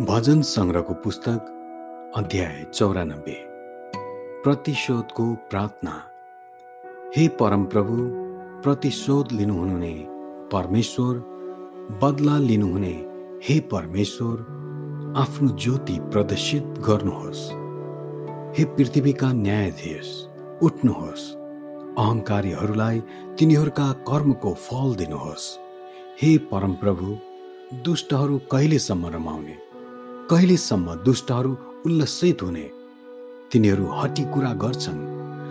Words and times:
भजन 0.00 0.42
सङ्ग्रहको 0.42 0.94
पुस्तक 0.94 2.12
अध्याय 2.16 2.66
चौरानब्बे। 2.74 3.44
प्रतिशोधको 4.44 5.34
प्रार्थना। 5.34 6.02
हे 7.16 7.28
परमप्रभु 7.28 7.96
प्रतिशोध 8.62 9.32
लिनुहुने 9.32 10.06
परमेश्वर 10.52 11.14
बदला 12.02 12.38
लिनुहुने 12.38 13.06
हे 13.44 13.60
परमेश्वर 13.60 14.36
आफ्नो 15.16 15.48
ज्योति 15.48 15.98
प्रदर्शित 16.00 16.62
गर्नुहोस्। 16.62 17.50
हे 18.58 18.64
पृथ्वीका 18.64 19.32
न्यायाधीश 19.32 20.28
उठ्नुहोस्। 20.62 21.34
अहङ्कारीहरूलाई 21.98 23.00
तिनीहरूका 23.38 23.92
कर्मको 23.92 24.54
फल 24.54 24.94
दिनुहोस्। 24.94 25.58
हे 26.22 26.38
परमप्रभु 26.38 27.16
दुष्टहरू 27.84 28.38
कहिलेसम्म 28.38 29.06
रमाउने? 29.06 29.71
कहिलेसम्म 30.30 30.94
दुष्टहरू 30.94 31.56
उल्लसित 31.86 32.42
हुने? 32.42 32.70
तिनीहरू 33.52 33.86
हटी 33.86 34.24
कुरा 34.24 34.52
गर्छन्। 34.54 35.00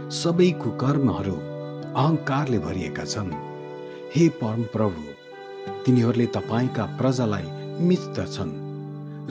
सबै 0.09 0.49
कुकर्महरू 0.51 1.35
अहङ्कारले 1.95 2.59
भरिएका 2.59 3.03
छन्। 3.03 3.31
हे 4.15 4.29
परमप्रभु 4.29 5.01
तिनीहरूले 5.85 6.25
तपाईँका 6.25 6.85
प्रजालाई 6.99 7.47
मिच्दछन् 7.87 8.53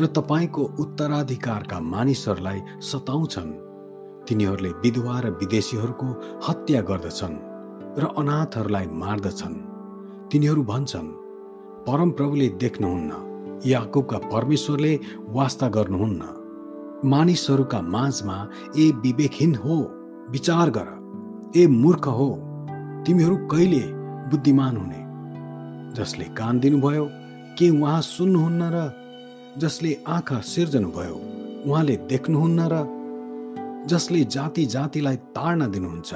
र 0.00 0.06
तपाईँको 0.06 0.62
उत्तराधिकारका 0.78 1.80
मानिसहरूलाई 1.80 2.60
सताउँछन्। 2.80 3.50
तिनीहरूले 4.28 4.70
विधवा 4.84 5.16
र 5.20 5.30
विदेशीहरूको 5.40 6.08
हत्या 6.48 6.80
गर्दछन् 6.80 7.36
र 7.98 8.12
अनाथहरूलाई 8.18 8.86
मार्दछन्। 9.02 9.56
तिनीहरू 10.32 10.62
भन्छन् 10.62 11.10
परमप्रभुले 11.88 12.48
देख्नुहुन्न 12.62 13.29
याकुबका 13.66 14.18
परमेश्वरले 14.32 14.98
वास्ता 15.28 15.68
गर्नुहुन्न। 15.68 16.22
मानिसहरूका 17.04 17.80
माझमा 17.80 18.36
ए 18.78 18.90
विवेकहीन 19.02 19.54
हो 19.54 19.76
विचार 20.30 20.70
गर 20.70 20.88
ए 21.56 21.66
मूर्ख 21.66 22.06
हो 22.06 22.28
तिमीहरू 23.06 23.36
कहिले 23.46 23.80
बुद्धिमान 24.30 24.76
हुने? 24.76 25.00
जसले 25.96 26.24
कान 26.24 26.60
दिनुभयो 26.60 27.08
के 27.58 27.70
उहाँ 27.70 28.00
सुन्नुहुन्न 28.00 28.70
र 28.74 28.78
जसले 29.58 29.96
आँखा 30.08 30.40
सिर्जनुभयो 30.40 31.16
उहाँले 31.66 31.96
देख्नुहुन्न 32.10 32.68
र 32.72 32.74
जसले 33.88 34.24
जाति 34.24 34.64
जातिलाई 34.66 35.16
ताड्न 35.36 35.70
दिनुहुन्छ 35.70 36.10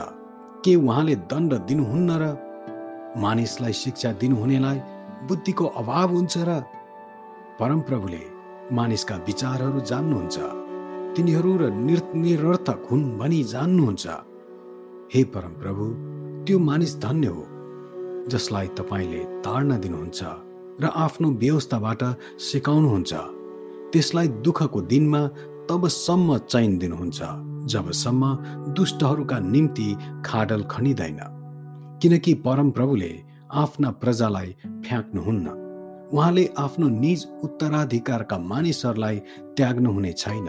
के 0.65 0.75
उहाँले 0.77 1.15
दण्ड 1.33 1.55
दिनुहुन्न 1.69 2.19
र 2.23 2.25
मानिसलाई 3.21 3.73
शिक्षा 3.73 4.13
दिनुहुनेलाई 4.13 4.79
बुद्धिको 5.29 5.65
अभाव 5.81 6.15
हुन्छ 6.15 6.39
र 6.39 6.63
परमप्रभुले 7.61 8.23
मानिसका 8.73 9.17
विचारहरू 9.17 9.81
जान्नुहुन्छ 9.81 10.39
तिनीहरू 11.17 11.53
र 11.57 11.71
निरर्थक 12.23 12.87
हुन् 12.91 13.05
भनी 13.19 13.43
जान्नुहुन्छ। 13.45 14.07
हे 15.15 15.23
परमप्रभु 15.35 15.85
त्यो 16.45 16.59
मानिस 16.59 16.97
धन्य 16.99 17.29
हो 17.29 17.45
जसलाई 18.29 18.69
तपाईँले 18.79 19.23
ताड्न 19.47 19.79
दिनुहुन्छ 19.81 20.21
र 20.83 20.91
आफ्नो 21.07 21.31
व्यवस्थाबाट 21.31 22.03
सिकाउनुहुन्छ। 22.43 23.13
त्यसलाई 23.93 24.29
दुःखको 24.45 24.81
दिनमा 24.93 25.23
तबसम्म 25.71 26.39
चैन 26.51 26.79
दिनुहुन्छ 26.79 27.21
जबसम्म 27.73 28.23
दुष्टहरूका 28.75 29.39
निम्ति 29.55 29.89
खाडल 30.27 30.63
खनिँदैन। 30.71 31.21
किनकि 32.03 32.35
परमप्रभुले 32.47 33.13
आफ्ना 33.63 33.91
प्रजालाई 34.03 34.49
फ्याँक्नुहुन्न। 34.87 35.64
उहाँले 36.15 36.45
आफ्नो 36.59 36.89
निज 36.89 37.27
उत्तराधिकारका 37.45 38.39
मानिसहरूलाई 38.39 39.19
त्याग्नुहुने 39.57 40.13
छैन। 40.13 40.49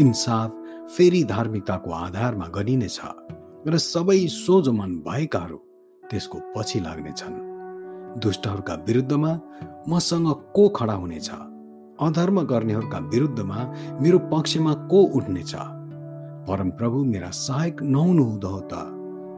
इन्साफ 0.00 0.50
फेरि 0.96 1.24
धार्मिकताको 1.24 1.90
आधारमा 1.90 2.46
गरिनेछ 2.46 3.00
र 3.66 3.78
सबै 3.78 4.26
सोझो 4.26 4.72
मन 4.72 4.90
भएकाहरू 5.08 5.56
त्यसको 6.10 6.38
पछि 6.56 6.80
लाग्नेछन्। 6.80 7.36
दुष्टहरूका 8.22 8.74
विरुद्धमा 8.74 9.32
मसँग 9.88 10.28
को 10.54 10.68
खडा 10.68 10.92
हुनेछ? 10.92 11.30
अधर्म 12.00 12.42
गर्नेहरूका 12.42 12.98
विरुद्धमा 12.98 13.58
मेरो 14.00 14.18
पक्षमा 14.18 14.72
को 14.74 15.02
उठ्नेछ? 15.02 15.54
परमप्रभु 16.48 17.04
मेरा 17.04 17.30
सहायक 17.30 17.82
नहुनु 17.82 18.24
हुँदो 18.24 18.58
त। 18.72 18.74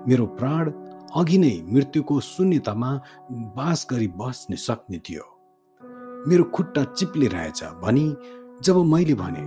मेरो 0.09 0.27
प्राण 0.27 0.72
अघि 1.16 1.39
नै 1.39 1.62
मृत्युको 1.72 2.21
शून्यतामा 2.21 3.00
बास 3.56 3.87
गरी 3.91 4.09
बस्ने 4.09 4.56
सक्ने 4.56 4.99
थियो। 4.99 5.41
मेरो 6.28 6.44
खुट्टा 6.44 6.83
चिप्लिरहेछ 6.84 7.65
भनी 7.83 8.05
जब 8.62 8.77
मैले 8.84 9.15
भने 9.15 9.44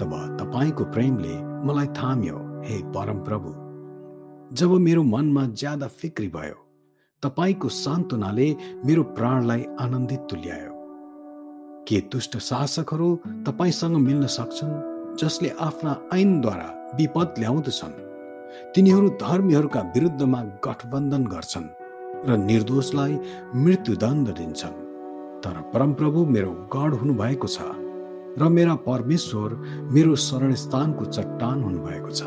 तब 0.00 0.12
तपाईँको 0.40 0.84
प्रेमले 0.84 1.34
मलाई 1.66 1.86
थाम्यो 1.86 2.36
हे 2.64 2.78
परम 2.92 3.18
प्रभु 3.24 3.50
जब 4.56 4.70
मेरो 4.86 5.02
मनमा 5.02 5.44
ज्यादा 5.52 5.86
फिक्री 5.86 6.28
भयो 6.28 6.56
तपाईँको 7.22 7.68
सान्त्वनाले 7.68 8.48
मेरो 8.86 9.02
प्राणलाई 9.02 9.64
आनन्दित 9.80 10.20
तुल्यायो। 10.30 10.72
के 11.88 12.00
दुष्ट 12.12 12.38
शासकहरू 12.38 13.14
तपाईँसँग 13.46 13.96
मिल्न 13.96 14.26
सक्छन् 14.26 15.16
जसले 15.16 15.52
आफ्ना 15.60 15.96
ऐनद्वारा 16.14 16.68
विपद 16.94 17.34
ल्याउँदछन्? 17.38 18.00
तिनीहरू 18.74 19.08
धर्मीहरूका 19.22 19.80
विरुद्धमा 19.94 20.42
गठबन्धन 20.64 21.24
गर्छन् 21.26 21.72
र 22.28 22.36
निर्दोषलाई 22.36 23.18
मृत्युदण्ड 23.54 24.28
दिन्छन्। 24.28 24.87
तर 25.44 25.60
परमप्रभु 25.74 26.24
मेरो 26.26 26.50
गढ 26.74 26.94
हुनुभएको 27.00 27.48
छ 27.48 27.58
र 28.38 28.48
मेरा 28.48 28.74
परमेश्वर 28.86 29.54
मेरो 29.94 30.14
शरण 30.16 30.54
स्थानको 30.54 31.04
चट्टान 31.04 31.62
हुनुभएको 31.62 32.10
छ। 32.10 32.22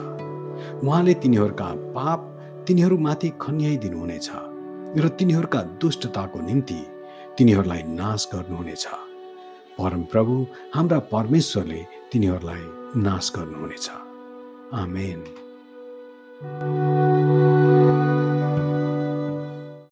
उहाँले 0.84 1.14
तिनीहरूका 1.14 1.68
पाप 1.96 2.22
तिनीहरूमाथि 2.68 3.30
खन्याइदिनुहुनेछ 3.42 4.30
र 4.98 5.08
तिनीहरूका 5.20 5.62
दुष्टताको 5.82 6.40
निम्ति 6.42 6.80
तिनीहरूलाई 7.38 7.84
नाश 7.84 8.30
गर्नुहुनेछ। 8.34 8.86
परमप्रभु 9.80 10.36
हाम्रा 10.76 11.00
परमेश्वरले 11.14 11.82
तिनीहरूलाई 12.12 12.64
नाश 13.02 13.32
गर्नुहुनेछ। 13.36 13.88
आमेन। 14.74 15.20